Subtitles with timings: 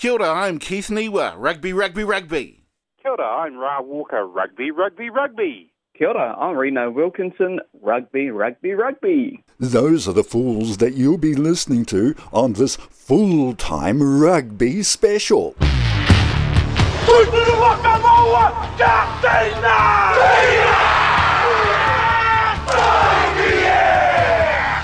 [0.00, 2.64] Kia ora, I'm Keith Niwa, Rugby, Rugby, Rugby.
[3.02, 5.74] Kia ora, I'm Ra Walker, Rugby, Rugby, Rugby.
[5.94, 9.44] Kia ora, I'm Reno Wilkinson, Rugby, Rugby, Rugby.
[9.58, 15.54] Those are the fools that you'll be listening to on this full time rugby special.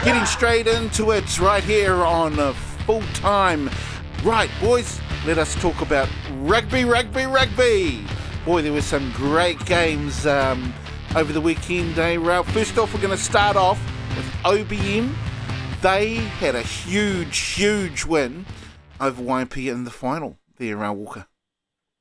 [0.04, 2.52] Getting straight into it right here on uh,
[2.84, 3.70] full time.
[4.22, 8.04] Right, boys, let us talk about rugby, rugby, rugby.
[8.44, 10.72] Boy, there were some great games um,
[11.16, 12.48] over the weekend, eh, Ralph?
[12.52, 13.80] First off, we're going to start off
[14.14, 15.12] with OBM.
[15.82, 18.46] They had a huge, huge win
[19.00, 21.26] over YMP in the final there, uh, Walker.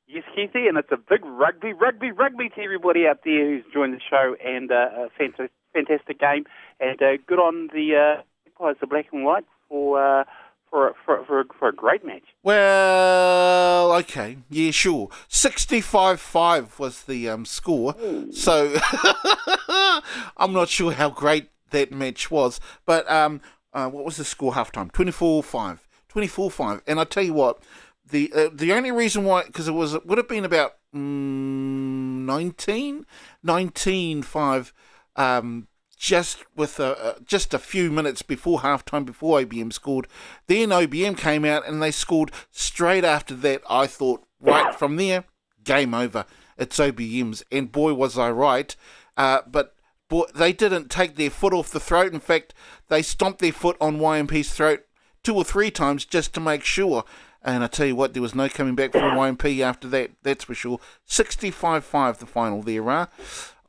[0.08, 3.96] Yes, Keithy, and it's a big rugby, rugby, rugby to everybody out there who's joined
[3.96, 6.46] the show, and uh, a fantastic, fantastic game,
[6.80, 8.22] and uh, good on the
[8.60, 10.26] uh, the black and white, for
[10.76, 12.24] for for for, for a great match.
[12.44, 15.08] Well, okay, yeah, sure.
[15.30, 17.96] Sixty-five-five was the um, score,
[18.32, 18.76] so
[20.38, 22.60] I'm not sure how great that match was.
[22.86, 23.40] But um,
[23.72, 24.92] uh, what was the score halftime?
[24.92, 25.80] 24-5.
[26.14, 26.82] 24-5.
[26.88, 27.64] And I tell you what,
[28.10, 31.00] the uh, the only reason why, because it was it would have been about mm,
[32.26, 33.06] 19,
[33.46, 34.72] 19-5,
[35.16, 35.68] um,
[35.98, 40.08] just with a, just a few minutes before halftime, before OBM scored.
[40.48, 43.62] Then OBM came out and they scored straight after that.
[43.70, 45.26] I thought, right from there,
[45.64, 46.26] game over.
[46.58, 48.76] It's OBM's, and boy was I right.
[49.18, 49.76] Uh, but
[50.08, 52.14] boy, they didn't take their foot off the throat.
[52.14, 52.54] In fact,
[52.88, 54.86] they stomped their foot on YMP's throat
[55.24, 57.04] two or three times just to make sure.
[57.44, 60.46] And I tell you what, there was no coming back from YMP after that, that's
[60.46, 60.80] for sure.
[61.06, 63.06] 65 5 the final there, uh.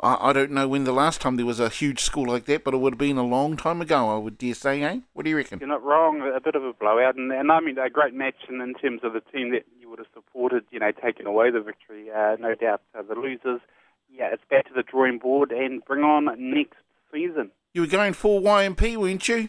[0.06, 2.62] I, I don't know when the last time there was a huge school like that,
[2.62, 5.00] but it would have been a long time ago, I would dare say, eh?
[5.14, 5.58] What do you reckon?
[5.58, 6.20] You're not wrong.
[6.20, 9.00] A bit of a blowout, and, and I mean a great match in, in terms
[9.02, 10.64] of the team that you would have supported.
[10.70, 12.10] You know, taking away the victory.
[12.10, 13.60] Uh, no doubt, uh, the losers.
[14.08, 16.76] Yeah, it's back to the drawing board and bring on next
[17.12, 17.50] season.
[17.74, 19.48] You were going for YMP, weren't you?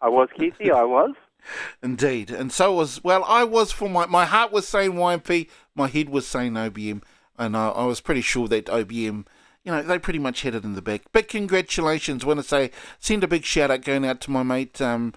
[0.00, 0.70] I was Keithy.
[0.70, 1.14] I was.
[1.82, 3.24] Indeed, and so was well.
[3.24, 7.02] I was for my my heart was saying YMP, my head was saying OBM,
[7.36, 9.26] and I, I was pretty sure that OBM,
[9.64, 11.02] you know, they pretty much had it in the bag.
[11.12, 12.24] But congratulations!
[12.24, 15.14] want to say send a big shout out going out to my mate um,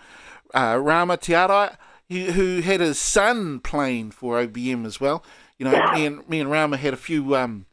[0.54, 1.78] uh, Rama Tiara,
[2.10, 5.24] who, who had his son playing for OBM as well.
[5.58, 7.36] You know, me and me and Rama had a few.
[7.36, 7.66] Um,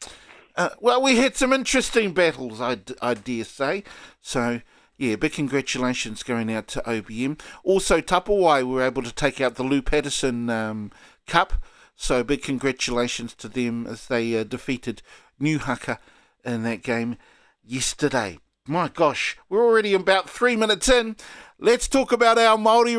[0.56, 3.84] uh, well, we had some interesting battles, I, I dare say.
[4.21, 4.60] So
[4.99, 7.41] yeah, big congratulations going out to OBM.
[7.65, 10.93] Also, Tapawai were able to take out the Lou Patterson um,
[11.27, 11.54] Cup.
[11.97, 15.03] So, big congratulations to them as they uh, defeated
[15.39, 15.99] New Haka
[16.44, 17.16] in that game
[17.64, 18.38] yesterday.
[18.66, 21.16] My gosh, we're already about three minutes in.
[21.58, 22.97] Let's talk about our Māori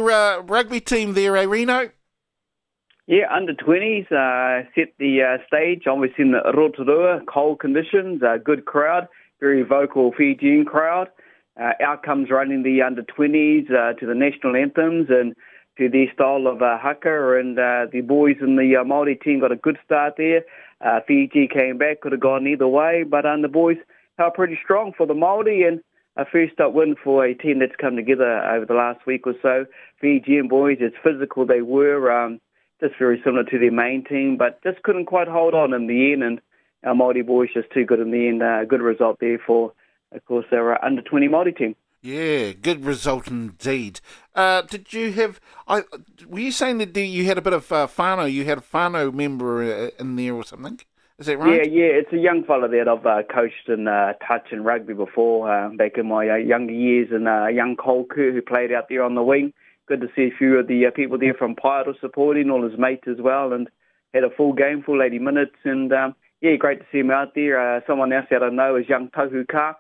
[0.50, 1.90] rugby team there, eh, Reno?
[3.08, 8.38] Yeah, under 20s uh, set the uh, stage, obviously in the Rotorua, cold conditions, uh,
[8.44, 9.08] good crowd,
[9.40, 11.10] very vocal Fijian crowd.
[11.62, 15.36] Uh, outcomes running the under 20s uh, to the national anthems and
[15.78, 17.40] to their style of uh, haka.
[17.40, 20.44] And uh, the boys in the uh, Māori team got a good start there.
[20.82, 23.78] Uh, Fiji came back, could have gone either way, but um, the boys
[24.18, 25.82] held pretty strong for the Māori and
[26.16, 29.34] a first up win for a team that's come together over the last week or
[29.42, 29.66] so.
[30.00, 32.40] Fijian boys, as physical they were, um,
[32.80, 36.12] just very similar to their main team, but just couldn't quite hold on in the
[36.14, 36.24] end.
[36.24, 36.42] And
[36.84, 38.44] our Māori boys just too good in the end.
[38.44, 39.74] Uh, good result there for,
[40.12, 41.76] of course, our uh, under 20 Māori team.
[42.04, 44.02] Yeah, good result indeed.
[44.36, 45.40] Uh, did you have?
[45.70, 45.84] I
[46.28, 48.30] were you saying that you had a bit of uh, whānau?
[48.30, 50.82] You had a whānau member uh, in there or something?
[51.18, 51.66] Is that right?
[51.66, 51.92] Yeah, yeah.
[51.94, 55.70] It's a young fella that I've uh, coached in uh, touch and rugby before, uh,
[55.70, 59.16] back in my uh, younger years, and uh, young Cole who played out there on
[59.16, 59.54] the wing.
[59.88, 62.78] Good to see a few of the uh, people there from Pyro supporting, all his
[62.78, 63.70] mates as well, and
[64.14, 67.34] had a full game, full 80 minutes, and um, yeah, great to see him out
[67.34, 67.78] there.
[67.78, 69.76] Uh, someone else that I know is young Tohu Ka.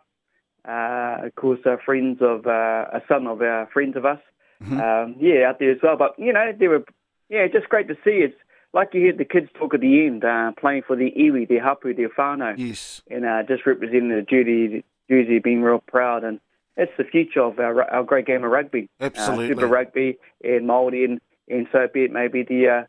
[0.67, 4.19] Uh, of course, uh, friends of uh, a son of our friends of us.
[4.63, 4.79] Mhm.
[4.79, 5.97] Um, yeah, out there as well.
[5.97, 6.83] But you know, they were
[7.29, 8.21] yeah, just great to see.
[8.23, 8.35] It's
[8.73, 11.61] like you heard the kids talk at the end, uh, playing for the iwi, their
[11.61, 13.01] hapu, their whānau, Yes.
[13.09, 16.23] and uh, just representing the Jersey, Jersey being real proud.
[16.23, 16.39] And
[16.77, 18.89] It's the future of our, our great game of rugby.
[19.01, 19.49] Absolutely.
[19.49, 22.83] Super Rugby and Māori, and, and so be it maybe the uh,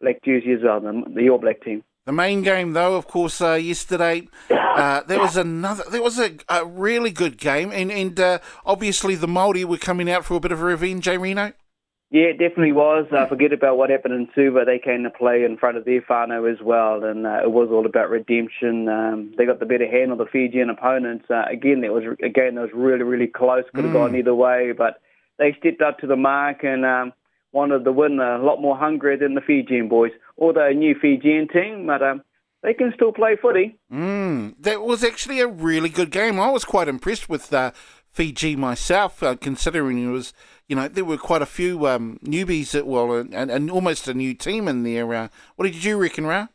[0.00, 1.82] Black Jersey as well, the, the All Black team.
[2.06, 5.82] The main game, though, of course, uh, yesterday, uh, there was another.
[5.90, 10.08] There was a, a really good game, and and uh, obviously the Māori were coming
[10.08, 11.52] out for a bit of a revenge, eh, Reno?
[12.12, 13.06] Yeah, it definitely was.
[13.10, 14.62] Uh, forget about what happened in Suva.
[14.64, 17.70] They came to play in front of their whānau as well, and uh, it was
[17.72, 18.88] all about redemption.
[18.88, 21.24] Um, they got the better hand of the Fijian opponents.
[21.28, 23.64] Uh, again, that was again that was really, really close.
[23.74, 23.98] Could have Mm.
[23.98, 25.00] gone either way, but
[25.38, 27.12] they stepped up to the mark and um,
[27.56, 30.12] wanted the win a lot more hungrier than the Fijian boys.
[30.38, 32.22] Although a new Fijian team, but um,
[32.62, 33.78] they can still play footy.
[33.90, 36.38] Mm, that was actually a really good game.
[36.38, 37.70] I was quite impressed with uh,
[38.16, 40.32] Fiji myself, uh, considering it was,
[40.68, 44.14] you know, there were quite a few um, newbies, that, well, and, and almost a
[44.14, 45.12] new team in there.
[45.14, 46.48] Uh, what did you reckon, Ra?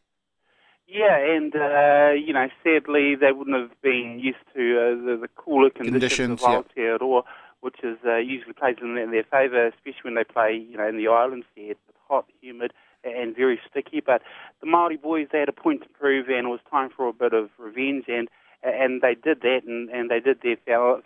[0.87, 5.29] Yeah, and uh, you know, sadly, they wouldn't have been used to uh, the, the
[5.37, 7.23] cooler conditions, Conditions, of Aotearoa,
[7.61, 10.87] which is uh, usually plays in, in their favour, especially when they play, you know,
[10.87, 11.71] in the islands there.
[11.71, 12.73] It's hot, humid,
[13.03, 14.01] and very sticky.
[14.05, 14.21] But
[14.59, 17.13] the Maori boys, they had a point to prove, and it was time for a
[17.13, 18.27] bit of revenge, and
[18.63, 20.57] and they did that, and, and they did their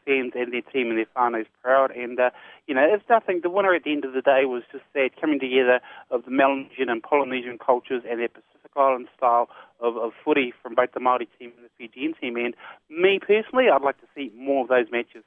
[0.06, 1.92] fans and their team and their whānaus proud.
[1.92, 2.31] And, uh,
[2.68, 3.40] you know, it's nothing.
[3.44, 5.80] The winner at the end of the day was just that coming together
[6.12, 9.48] of the Melanesian and Polynesian cultures and their Pacific Island style
[9.80, 12.36] of, of footy from both the Māori team and the Fijian team.
[12.36, 12.56] And
[12.90, 15.24] me personally, I'd like to see more of those matches.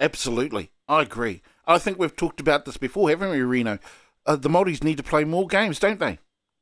[0.00, 0.70] Absolutely.
[0.88, 1.42] I agree.
[1.66, 3.78] I think we've talked about this before, haven't we, Reno?
[4.26, 6.18] Uh, the Māoris need to play more games, don't they?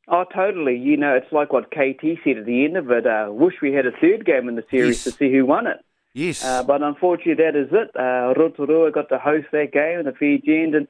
[0.09, 0.77] Oh, totally.
[0.77, 3.07] You know, it's like what KT said at the end of it.
[3.07, 5.05] Uh, wish we had a third game in the series Yes.
[5.05, 5.79] to see who won it.
[6.15, 6.45] Yes.
[6.45, 7.91] Uh, but unfortunately, that is it.
[7.97, 10.75] Uh, Rotorua got to host that game, and the Fijians.
[10.75, 10.89] And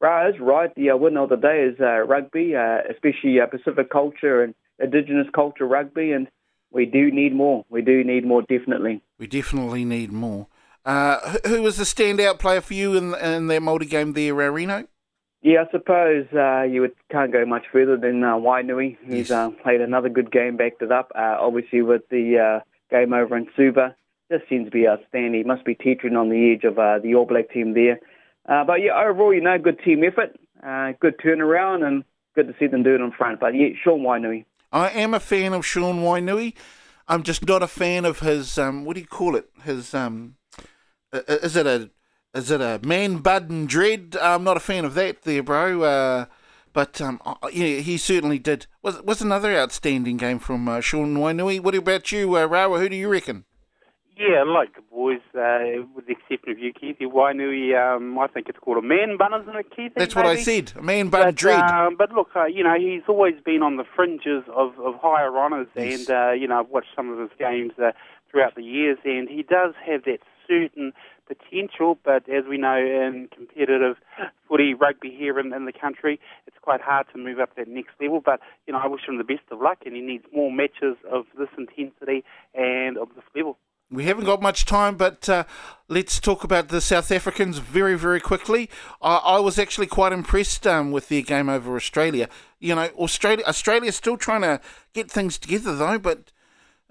[0.00, 0.74] Ra is right.
[0.74, 4.54] The uh, winner of the day is uh, rugby, uh, especially uh, Pacific culture and
[4.80, 6.12] Indigenous culture rugby.
[6.12, 6.26] And
[6.72, 7.64] we do need more.
[7.68, 9.00] We do need more, definitely.
[9.18, 10.48] we definitely need more.
[10.84, 14.48] Uh, who- was the standout player for you in, in that Māori game there, uh,
[14.50, 14.86] Reno?
[15.42, 18.96] Yeah, I suppose uh, you would, can't go much further than uh, Wainui.
[19.06, 19.30] He's Yes.
[19.30, 21.12] uh, played another good game, backed it up.
[21.14, 22.60] Uh, obviously, with the uh,
[22.90, 23.94] game over in Suva,
[24.32, 25.34] just seems to be outstanding.
[25.34, 28.00] He must be teetering on the edge of uh, the All Black team there.
[28.48, 30.34] Uh, but yeah, overall, you know, good team effort,
[30.66, 32.04] uh, good turnaround, and
[32.34, 33.40] good to see them do it in front.
[33.40, 34.44] But yeah, Sean Wainui.
[34.72, 36.54] I am a fan of Sean Wainui.
[37.06, 38.58] I'm just not a fan of his.
[38.58, 39.48] Um, what do you call it?
[39.62, 39.92] His.
[39.94, 40.36] Um,
[41.28, 41.90] is it a
[42.34, 44.16] is it a man bud and dread?
[44.20, 45.82] I'm not a fan of that, there, bro.
[45.82, 46.24] Uh,
[46.72, 48.66] but um, uh, yeah, he certainly did.
[48.82, 51.60] Was was another outstanding game from uh, Sean Wainui.
[51.60, 52.80] What about you, uh, Rawa?
[52.80, 53.44] Who do you reckon?
[54.16, 57.02] Yeah, like the boys, uh, with the exception of you, Keithy.
[57.02, 59.94] Wainui, um, I think it's called a man bun, isn't it, Keithy?
[59.96, 60.42] That's what I maybe?
[60.42, 60.72] said.
[60.76, 61.60] A man bud and But, dread.
[61.60, 65.36] um, but look, uh, you know, he's always been on the fringes of, of higher
[65.36, 66.06] honours, Yes.
[66.08, 67.90] and uh, you know, I've watched some of his games uh,
[68.30, 70.92] throughout the years, and he does have that certain
[71.26, 71.98] potential.
[72.04, 73.96] But as we know, in competitive
[74.48, 77.92] footy rugby here in, in the country, it's quite hard to move up that next
[78.00, 78.20] level.
[78.24, 80.96] But you know, I wish him the best of luck, and he needs more matches
[81.10, 82.24] of this intensity
[82.54, 83.58] and of this level.
[83.90, 85.44] We haven't got much time, but uh,
[85.88, 88.70] let's talk about the South Africans very, very quickly.
[89.02, 92.28] I, I was actually quite impressed um, with their game over Australia.
[92.58, 94.60] You know, Australia Australia's still trying to
[94.94, 95.98] get things together, though.
[95.98, 96.32] But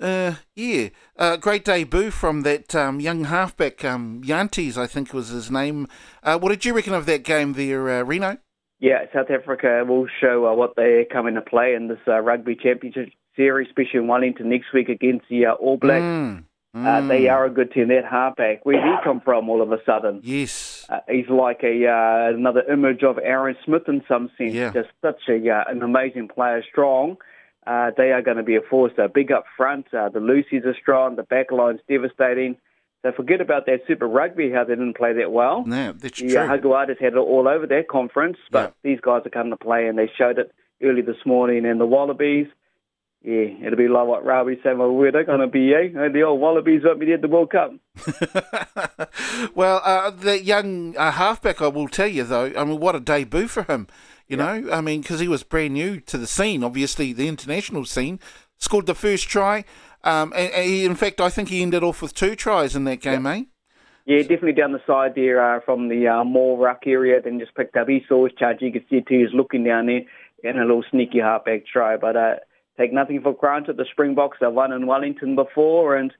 [0.01, 5.29] uh, yeah, uh, great debut from that um, young halfback, um, Jantjies, I think was
[5.29, 5.87] his name.
[6.23, 8.37] Uh, what did you reckon of that game there, uh, Reno?
[8.79, 12.55] Yeah, South Africa will show uh, what they're coming to play in this uh, rugby
[12.55, 16.03] championship series, especially in Wellington next week against the uh, All Blacks.
[16.03, 16.43] Mm,
[16.75, 17.89] Uh, mm, they are a good team.
[17.89, 20.21] That halfback, where did he come from all of a sudden?
[20.23, 20.85] Yes.
[20.89, 24.53] Uh, he's like a uh, another image of Aaron Smith in some sense.
[24.53, 24.71] Yeah.
[24.73, 27.17] Just such a uh, an amazing player, strong.
[27.65, 28.91] Uh, they are going to be a force.
[28.97, 29.87] Uh, big up front.
[29.93, 31.15] Uh, the loosies are strong.
[31.15, 32.57] The back line's devastating.
[33.03, 35.65] So forget about that Super Rugby, how they didn't play that well.
[35.65, 36.37] No, that's The true.
[36.37, 39.87] uh, Jaguares had it all over their conference, but these guys are coming to play,
[39.87, 41.65] and they showed it early this morning.
[41.65, 42.47] And the Wallabies,
[43.21, 46.09] yeah, it'll be like what Robbie said, well, where they're going to be, eh?
[46.13, 47.73] The old Wallabies won't be there at the World Cup.
[49.55, 52.51] well, uh, the young uh, halfback, I will tell you though.
[52.57, 53.87] I mean, what a debut for him.
[54.33, 57.85] You know, I mean, because he was brand new to the scene, obviously the international
[57.85, 58.19] scene.
[58.57, 59.65] Scored the first try,
[60.03, 62.85] um, and, and he, in fact, I think he ended off with two tries in
[62.85, 63.43] that game, eh?
[64.05, 67.21] Yeah, definitely down the side there uh, from the uh, more ruck area.
[67.21, 67.87] Then just picked up.
[67.87, 68.57] He saw his charge.
[68.61, 69.17] You could see too.
[69.17, 70.01] He was looking down there
[70.43, 71.95] and a little sneaky halfback try.
[71.95, 72.35] But uh,
[72.77, 73.77] take nothing for granted.
[73.77, 76.11] The Springboks have won in Wellington before, and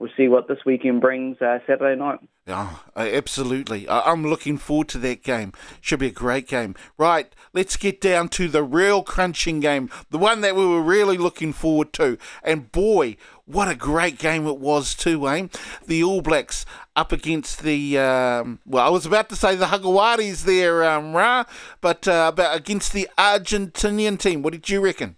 [0.00, 2.18] we'll see what this weekend brings uh, Saturday night.
[2.48, 3.88] Oh, absolutely.
[3.88, 5.52] I'm looking forward to that game.
[5.80, 6.74] Should be a great game.
[6.98, 11.18] Right, let's get down to the real crunching game, the one that we were really
[11.18, 12.18] looking forward to.
[12.42, 15.48] And boy, what a great game it was too, eh?
[15.86, 16.64] The All Blacks
[16.96, 21.12] up against the, um, well, I was about to say the Jaguares there, um,
[21.80, 24.42] but uh, about against the Argentinian team.
[24.42, 25.16] What did you reckon?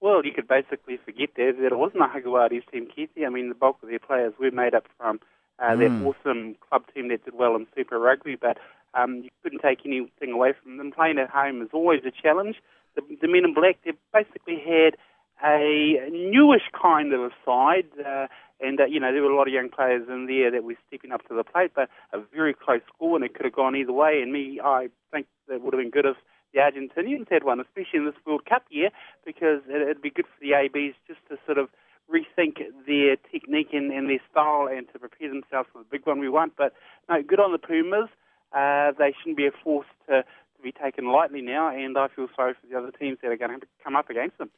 [0.00, 3.26] Well, you could basically forget that, that it wasn't a Jaguares team, Keithy.
[3.26, 5.20] I mean, the bulk of their players were made up from
[5.58, 8.56] uh, that awesome club team that did well in Super Rugby, but
[8.94, 10.90] um, you couldn't take anything away from them.
[10.90, 12.56] Playing at home is always a challenge.
[12.96, 14.96] The, the Men in Black, they basically had
[15.44, 18.26] a newish kind of a side, uh,
[18.60, 20.74] and uh, you know there were a lot of young players in there that were
[20.88, 23.76] stepping up to the plate, but a very close score, and it could have gone
[23.76, 24.20] either way.
[24.22, 26.16] And me, I think it would have been good if
[26.52, 28.90] the Argentinians had one, especially in this World Cup year,
[29.24, 31.68] because it, it'd be good for the ABs just to sort of
[32.10, 36.18] rethink their technique and, and their style and to prepare themselves for the big one
[36.18, 36.54] we want.
[36.56, 36.72] But
[37.08, 38.08] no, good on the Pumas.
[38.52, 42.26] Uh, they shouldn't be a force to, to be taken lightly now, and I feel
[42.34, 44.50] sorry for the other teams that are going to come up against them.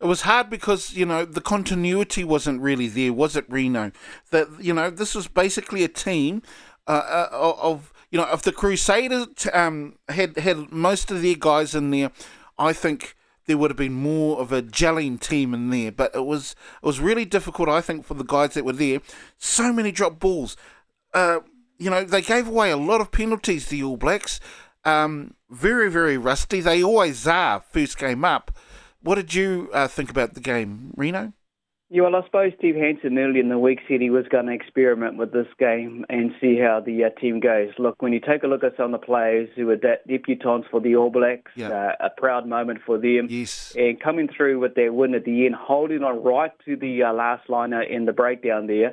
[0.00, 3.92] It was hard because you know the continuity wasn't really there, was it, Reno?
[4.30, 6.42] That you know this was basically a team
[6.88, 11.74] uh, uh, of you know if the Crusaders um, had had most of their guys
[11.74, 12.10] in there,
[12.58, 15.92] I think there would have been more of a gelling team in there.
[15.92, 19.00] But it was it was really difficult, I think, for the guys that were there.
[19.36, 20.56] So many drop balls.
[21.12, 21.40] Uh,
[21.76, 24.40] you know, they gave away a lot of penalties, to the All Blacks.
[24.86, 26.62] Um, very, very rusty.
[26.62, 28.50] They always are first game up.
[29.02, 31.34] What did you uh, think about the game, Reno?
[31.88, 34.52] Yeah, well, I suppose Steve Hansen early in the week said he was going to
[34.52, 37.68] experiment with this game and see how the uh, team goes.
[37.78, 40.68] Look, when you take a look at some of the players who were de- debutants
[40.68, 43.28] for the All Blacks, uh, a proud moment for them.
[43.30, 43.72] Yes.
[43.78, 47.12] And coming through with their win at the end, holding on right to the uh,
[47.12, 48.92] last liner in the breakdown there,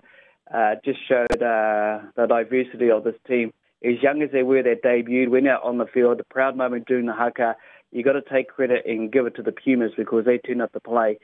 [0.53, 3.51] uh, just showed uh, the diversity of this team.
[3.83, 6.87] As young as they were that debuted, went out on the field, a proud moment
[6.87, 7.55] doing the haka.
[7.91, 10.71] you got to take credit and give it to the Pumas because they turned up
[10.73, 11.17] to play.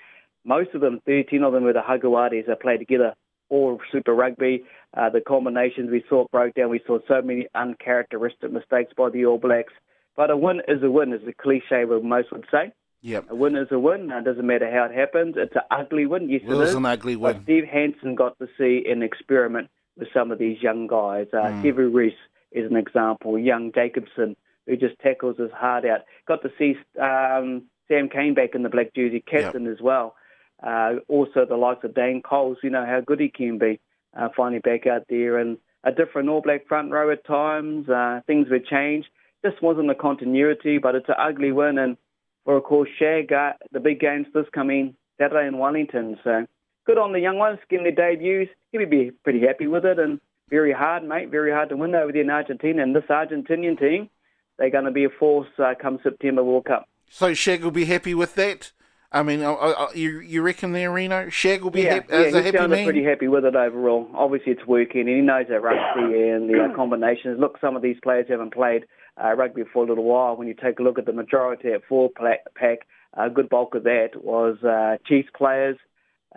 [0.43, 3.13] Most of them, 13 of them were the Jaguares that played together,
[3.50, 4.63] all Super Rugby.
[4.96, 6.69] Uh, the combinations we saw broke down.
[6.69, 9.74] We saw so many uncharacteristic mistakes by the All Blacks.
[10.15, 12.74] But a win is a win, is a cliche what most would say.
[13.01, 13.27] Yep.
[13.29, 14.12] A win is a win.
[14.12, 15.36] It doesn't matter how it happens.
[15.38, 16.29] It's an ugly win.
[16.29, 17.34] Yes, it, it was an ugly win.
[17.34, 21.27] But Steve Hansen got to see an experiment with some of these young guys.
[21.31, 21.93] Uh, mm.
[21.93, 22.13] Reece
[22.51, 23.39] is an example.
[23.39, 26.01] Young Jacobson, who just tackles his heart out.
[26.27, 29.74] Got to see um, Sam Cane back in the black jersey, captain yep.
[29.74, 30.15] as well.
[30.61, 33.79] Uh, also, the likes of Dane Coles, you know how good he can be.
[34.17, 37.87] Uh, finally back out there and a different All Black front row at times.
[37.87, 39.05] Uh, things would change.
[39.43, 41.77] This wasn't a continuity, but it's an ugly win.
[41.77, 41.95] And
[42.43, 46.17] for, of course, Shag, uh, the big games this coming Saturday in Wellington.
[46.23, 46.45] So
[46.85, 48.51] good on the young ones getting their debuts.
[48.71, 49.99] He would be pretty happy with it.
[49.99, 51.29] And very hard, mate.
[51.29, 52.81] Very hard to win over there in Argentina.
[52.83, 54.09] And this Argentinian team,
[54.57, 56.89] they're going to be a force uh, come September World Cup.
[57.09, 58.71] So Shag will be happy with that?
[59.11, 61.29] I mean, uh, uh, you you reckon there, Reno?
[61.29, 62.85] Shag will be yeah, happy, yeah, a happy man?
[62.85, 64.07] pretty happy with it overall.
[64.13, 67.39] Obviously, it's working, and he knows that rugby and the uh, combinations.
[67.39, 68.85] Look, some of these players haven't played
[69.23, 70.35] uh, rugby for a little while.
[70.35, 72.09] When you take a look at the majority at four
[72.55, 75.77] pack, a good bulk of that was uh, Chiefs players.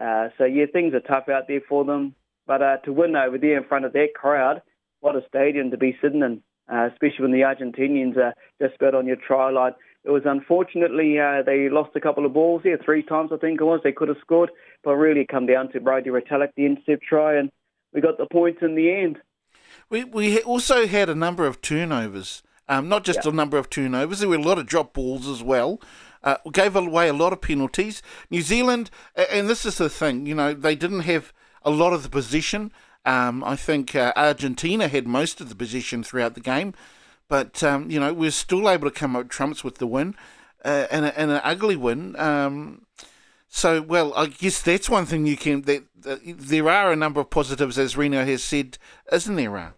[0.01, 2.15] Uh, so, yeah, things are tough out there for them.
[2.47, 4.63] But uh, to win over there in front of that crowd,
[5.01, 8.95] what a stadium to be sitting in, uh, especially when the Argentinians are just about
[8.95, 9.73] on your try line.
[10.05, 13.61] It was unfortunately uh, they lost a couple of balls here, three times I think
[13.61, 13.81] it was.
[13.85, 14.51] They could have scored,
[14.83, 17.51] but really come down to Brodie Retallick, the intercept try, and
[17.93, 19.19] we got the points in the end.
[19.89, 24.21] We we also had a number of turnovers, um, not just a number of turnovers.
[24.21, 25.81] There were a lot of drop balls as well.
[26.25, 28.01] Uh, gave away a lot of penalties.
[28.31, 31.33] New Zealand, and this is the thing, you know, they didn't have
[31.63, 32.73] a lot of the position.
[33.05, 36.75] Um, I think uh, Argentina had most of the position throughout the game.
[37.33, 40.15] But um, you know, we're still able to come up trumps with the win,
[40.67, 42.15] uh, and, a, and an ugly win.
[42.21, 42.85] Um,
[43.49, 45.63] so, well, I guess that's one thing you can.
[45.63, 48.77] That, that, there are a number of positives, as Reno has said,
[49.11, 49.73] isn't there?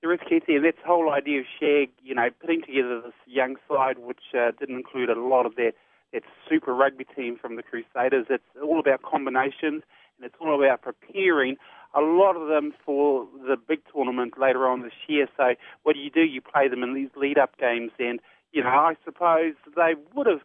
[0.00, 3.14] There is, Keithy, and that's the whole idea of Shag, you know, putting together this
[3.26, 5.72] young side, which uh, didn't include a lot of that,
[6.12, 8.26] that super rugby team from the Crusaders.
[8.30, 9.82] It's all about combinations,
[10.16, 11.56] and it's all about preparing
[11.94, 15.26] a lot of them for the big tournament later on this year.
[15.36, 16.22] So what do you do?
[16.22, 18.20] You play them in these lead-up games, and
[18.52, 20.40] you know I suppose they would have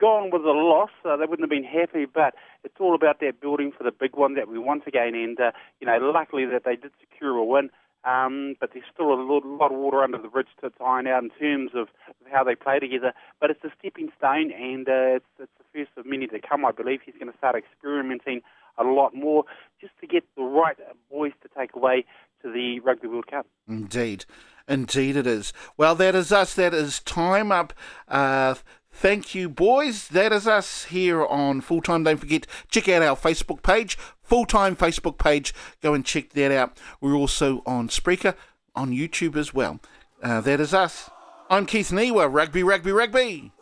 [0.00, 0.90] gone with a loss.
[1.04, 4.16] Uh, they wouldn't have been happy, but it's all about that building for the big
[4.16, 5.14] one that we want again.
[5.14, 7.70] And uh, you know, luckily that they did secure a win.
[8.04, 11.22] Um, but there's still a lot, lot of water under the bridge to iron out
[11.22, 11.88] in terms of
[12.30, 13.14] how they play together.
[13.40, 16.66] But it's a stepping stone, and uh, it's, it's the first of many to come.
[16.66, 18.42] I believe he's going to start experimenting
[18.78, 19.44] a lot more
[19.80, 20.76] just to get the right
[21.10, 22.04] boys to take away
[22.42, 23.46] to the Rugby World Cup.
[23.68, 24.24] Indeed.
[24.68, 25.52] Indeed, it is.
[25.76, 26.54] Well, that is us.
[26.54, 27.74] That is time up.
[28.08, 28.54] Uh,
[28.90, 30.08] thank you, boys.
[30.08, 32.04] That is us here on Full Time.
[32.04, 35.52] Don't forget, check out our Facebook page, Full Time Facebook page.
[35.82, 36.78] Go and check that out.
[37.00, 38.34] We're also on Spreaker,
[38.74, 39.80] on YouTube as well.
[40.22, 41.10] Uh, that is us.
[41.50, 43.52] I'm Keith Niwa, Rugby, Rugby, Rugby.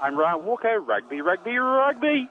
[0.00, 2.28] I'm Ryan Walker, Rugby, Rugby, Rugby.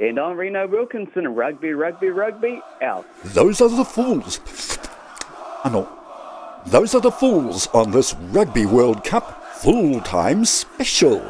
[0.00, 3.04] And I'm Reno Wilkinson, rugby, rugby, rugby, out.
[3.24, 4.38] Those are the fools.
[5.24, 5.88] Ah, I know.
[6.66, 11.20] Those are the fools on this Rugby World Cup full time special.